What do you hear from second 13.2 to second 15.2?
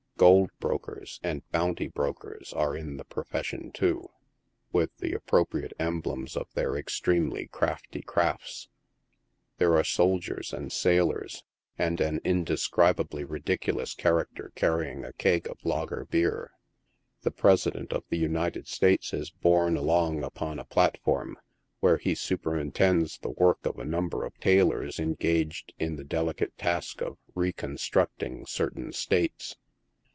ridiculous character carrying a